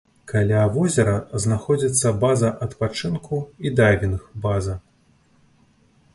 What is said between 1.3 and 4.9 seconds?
знаходзіцца база адпачынку і дайвінг-база.